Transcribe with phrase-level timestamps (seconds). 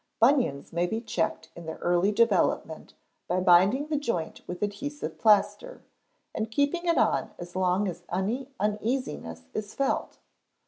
[0.19, 2.95] Bunions may be checked in their early development
[3.27, 5.83] by binding the joint with adhesive plaster,
[6.33, 10.17] and keeping it on as long as any uneasiness is felt.